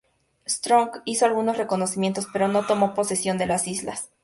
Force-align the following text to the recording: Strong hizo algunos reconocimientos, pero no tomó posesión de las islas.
Strong 0.47 1.03
hizo 1.05 1.27
algunos 1.27 1.57
reconocimientos, 1.59 2.27
pero 2.33 2.47
no 2.47 2.65
tomó 2.65 2.95
posesión 2.95 3.37
de 3.37 3.45
las 3.45 3.67
islas. 3.67 4.09